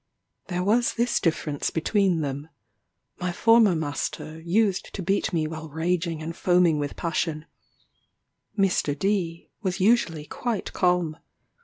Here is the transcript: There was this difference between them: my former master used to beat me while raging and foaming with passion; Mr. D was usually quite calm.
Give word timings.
There 0.47 0.63
was 0.63 0.95
this 0.95 1.19
difference 1.19 1.69
between 1.69 2.21
them: 2.21 2.49
my 3.19 3.31
former 3.31 3.75
master 3.75 4.41
used 4.43 4.91
to 4.95 5.03
beat 5.03 5.31
me 5.31 5.45
while 5.45 5.69
raging 5.69 6.23
and 6.23 6.35
foaming 6.35 6.79
with 6.79 6.95
passion; 6.95 7.45
Mr. 8.57 8.97
D 8.97 9.51
was 9.61 9.79
usually 9.79 10.25
quite 10.25 10.73
calm. 10.73 11.17